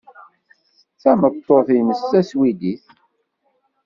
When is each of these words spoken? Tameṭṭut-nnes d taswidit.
Tameṭṭut-nnes 1.01 2.01
d 2.05 2.09
taswidit. 2.11 2.85